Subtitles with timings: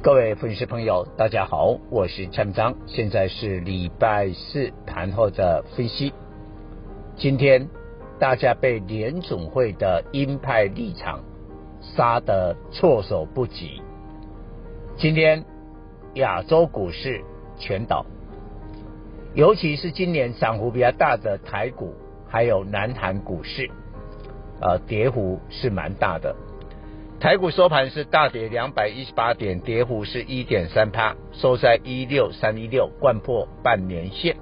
[0.00, 6.12] 各位粉丝朋友，大家好，我是陈章，现在是礼拜四盘后的分析。
[7.16, 7.68] 今天
[8.20, 11.24] 大家被联总会的鹰派立场
[11.80, 13.82] 杀得措手不及。
[14.96, 15.44] 今天
[16.14, 17.20] 亚洲股市
[17.58, 18.06] 全倒，
[19.34, 21.92] 尤其是今年涨幅比较大的台股，
[22.28, 23.68] 还有南韩股市，
[24.60, 26.36] 呃，跌幅是蛮大的。
[27.20, 34.36] 台股收盘是大跌两百一十八点，跌幅是一点三趴，收在一六三一六，掼破半年线。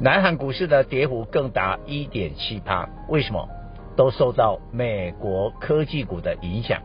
[0.00, 3.46] 南韩股市的跌幅更达一点七趴，为什么？
[3.94, 6.80] 都受到美国科技股的影响。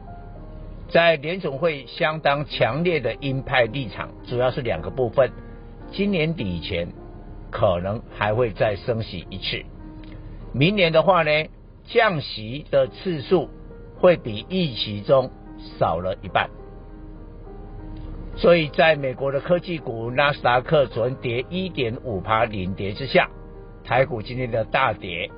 [0.90, 5.31] 在联总会相当强烈的鹰派立场，主要是两个部分：
[5.94, 6.90] 今年底前
[7.50, 9.64] 可能还会再升息一次，
[10.52, 11.31] 明年的话呢，
[11.86, 13.50] 降息的次数。
[14.04, 15.32] 会比预期中
[15.80, 16.50] 少了一半，
[18.36, 23.30] 所以在美国的科技股纳斯达克昨天跌一点五趴领跌之下，
[23.86, 25.31] 台股今天的大跌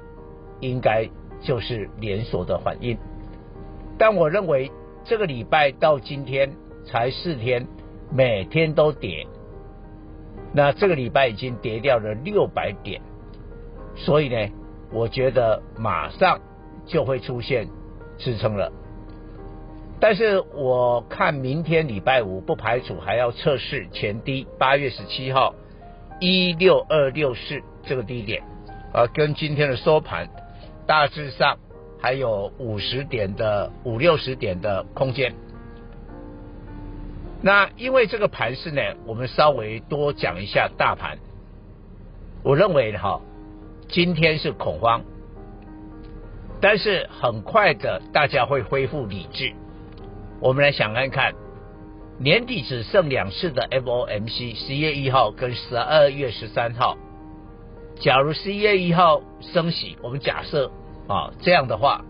[0.61, 1.07] 应该
[1.41, 2.97] 就是连锁的反应。
[3.99, 4.71] 但我认为
[5.03, 6.51] 这个礼拜到今天
[6.87, 7.67] 才四天，
[8.11, 9.27] 每天都跌，
[10.51, 12.99] 那这个礼拜已经跌掉了六百点，
[13.95, 14.49] 所以呢，
[14.91, 16.41] 我觉得马上
[16.87, 17.67] 就会出现。
[18.17, 18.71] 支撑了，
[19.99, 25.53] 但是我看明天礼拜五不排除还要测试前低八月十七号
[26.19, 28.43] 一六二六四这个低点，
[28.93, 30.29] 啊，跟今天的收盘
[30.85, 31.57] 大致上
[32.01, 35.33] 还有五十点的五六十点的空间。
[37.41, 41.17] 那因为这个盘势呢，我们稍微多讲一下大盘。
[42.43, 43.21] 我认为哈，
[43.89, 45.01] 今天是恐慌。
[46.67, 49.53] 但是很快的，大家会恢复理智。
[50.39, 51.35] 我们来想看看，
[52.17, 56.97] 年底只剩两次的 FOMC，十一月一号跟十二月十三号。
[57.99, 60.71] 假如十一月一号升息，我们假设
[61.07, 62.03] 啊这样的话，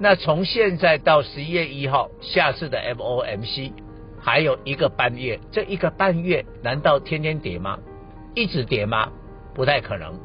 [0.00, 3.72] 那从现在到十一月一号下次的 FOMC
[4.20, 7.78] 还有一个半月，这一个半月难道天天跌吗？
[8.34, 9.12] 一直跌吗？
[9.54, 10.18] 不太可能。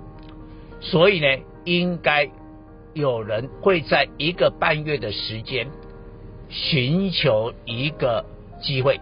[0.81, 1.27] 所以呢，
[1.63, 2.27] 应该。
[2.97, 5.67] 有人会在一个半月的时间
[6.49, 8.25] 寻求一个
[8.61, 8.99] 机会，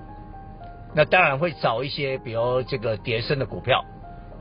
[0.94, 3.86] 那当然会找一些，比如这个跌深的股票，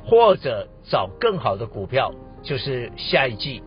[0.04, 3.62] 或者找更好的股票，就是下一季，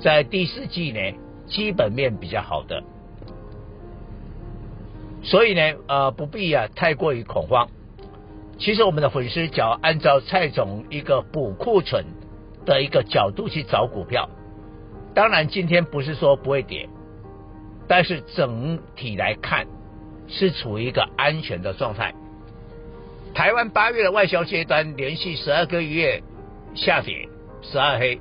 [0.00, 1.00] 在第四季呢，
[1.46, 2.82] 基本面比较好的，
[5.22, 7.68] 所以呢，呃，不必啊太过于恐慌。
[8.58, 12.04] 其实我们的粉丝只要按照蔡总一个补库存
[12.64, 14.28] 的一个角度去找股票。
[15.14, 16.88] 当然，今天不是说不会跌，
[17.86, 19.66] 但是整体来看
[20.26, 22.12] 是处于一个安全的状态。
[23.32, 26.22] 台湾八月的外销阶段连续十二个月
[26.74, 27.28] 下跌，
[27.62, 28.20] 十二黑。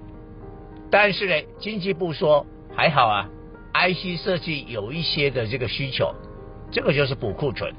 [0.91, 2.45] 但是呢，经济部说
[2.75, 3.27] 还好啊
[3.73, 6.13] ，IC 设计有一些的这个需求，
[6.71, 7.73] 这个就是补库存。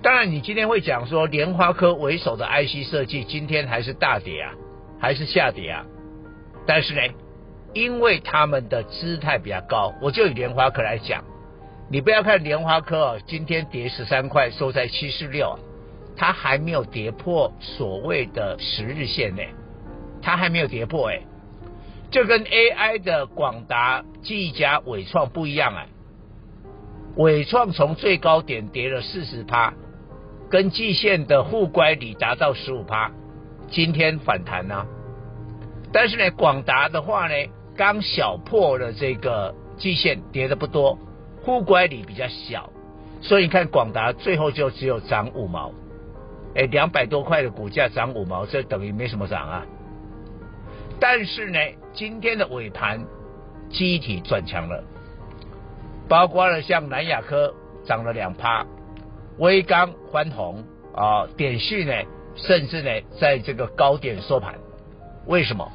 [0.00, 4.54] 当然，你今天会讲说联发科为首的 IC 设计今天还是大跌啊，
[5.00, 5.84] 还是下跌啊？
[6.66, 7.00] 但是呢？
[7.74, 11.22] 因为他们的姿态比较高，我就以莲花科来讲，
[11.90, 15.58] 你不要看莲花科哦，今天跌十三块，收在七十六，
[16.16, 19.42] 它还没有跌破所谓的十日线呢，
[20.22, 21.20] 它还没有跌破哎，
[22.10, 25.86] 就跟 AI 的广达、技嘉、纬创不一样啊，
[27.16, 29.74] 纬创从最高点跌了四十趴，
[30.50, 33.10] 跟季线的互乖离达到十五趴，
[33.70, 34.86] 今天反弹呢、啊，
[35.92, 37.34] 但是呢，广达的话呢？
[37.78, 40.98] 刚小破了这个季线，跌的不多，
[41.44, 42.68] 负乖里比较小，
[43.22, 45.70] 所以你看广达最后就只有涨五毛，
[46.56, 49.64] 哎，两百多块的股价涨五毛，这等于没什么涨啊。
[50.98, 51.60] 但是呢，
[51.92, 53.06] 今天的尾盘
[53.70, 54.82] 集体转强了，
[56.08, 57.54] 包括了像南亚科
[57.84, 58.66] 涨了两趴，
[59.38, 60.64] 威刚欢红
[60.96, 61.92] 啊，点序呢，
[62.34, 62.90] 甚至呢
[63.20, 64.56] 在这个高点收盘，
[65.26, 65.70] 为什么？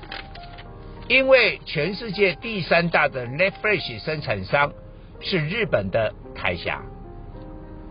[1.08, 4.72] 因为全世界第三大的 NAND Flash 生产商
[5.20, 6.82] 是日本的凯霞，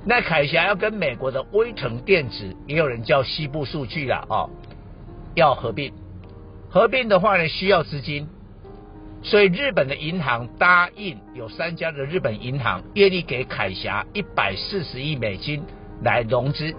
[0.05, 4.51] 那凯霞要跟美国的威腾电子，也有人叫西部数据了哦，
[5.35, 5.93] 要合并。
[6.71, 8.29] 合并的话呢，需要资金，
[9.23, 15.63] 所以日本的银行答应，有三家的日本银行愿意给凯霞一百四十亿美金
[16.03, 16.75] 来融资，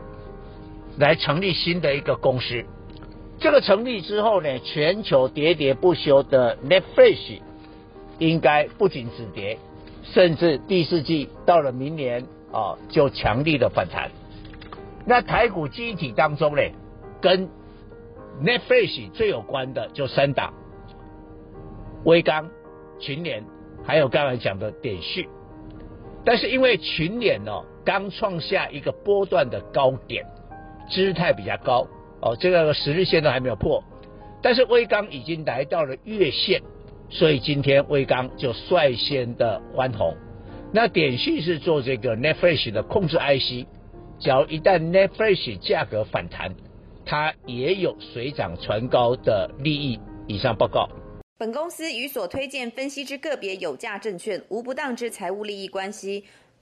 [0.98, 2.66] 来成立新的一个公司。
[3.44, 7.42] 这个成立之后呢，全球喋喋不休的 Netflix
[8.18, 9.58] 应该不仅止跌，
[10.02, 14.10] 甚至第四季到了明年啊，就强力的反弹。
[15.06, 16.62] 那台股记忆体当中呢，
[17.20, 17.50] 跟
[18.42, 20.54] Netflix 最有关的就三档：
[22.06, 22.50] 威刚、
[22.98, 23.44] 群联，
[23.84, 25.28] 还有刚才讲的点序。
[26.24, 30.26] 但是因为群联哦，刚创下一个波段的高点，
[30.90, 31.86] 姿态比较高
[32.24, 33.84] 哦，这个十日线都还没有破。
[34.42, 36.62] 但是威刚已经来到了月线，
[37.10, 40.16] 所以今天威刚就率先的翻红。
[40.72, 43.68] 那点序是做这个 Netflix 的控制 IC，
[44.20, 46.56] 只要一旦 Netflix 价格反弹。
[47.06, 50.00] 它也有水涨船高的利益。
[50.26, 50.88] 以上报告。
[51.38, 56.24] 本公司与所推荐分析之个别有价证券无不当之财务利益关系。